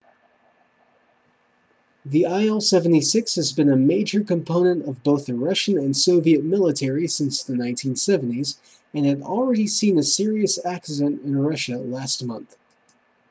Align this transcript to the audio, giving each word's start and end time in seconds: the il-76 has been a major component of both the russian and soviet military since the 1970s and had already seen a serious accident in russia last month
the 2.05 2.23
il-76 2.23 3.35
has 3.35 3.51
been 3.53 3.69
a 3.69 3.75
major 3.77 4.23
component 4.23 4.89
of 4.89 5.03
both 5.03 5.27
the 5.27 5.33
russian 5.35 5.77
and 5.77 5.95
soviet 5.95 6.43
military 6.43 7.07
since 7.07 7.43
the 7.43 7.53
1970s 7.53 8.57
and 8.95 9.05
had 9.05 9.21
already 9.21 9.67
seen 9.67 9.99
a 9.99 10.03
serious 10.03 10.57
accident 10.65 11.21
in 11.21 11.37
russia 11.37 11.77
last 11.77 12.23
month 12.25 12.57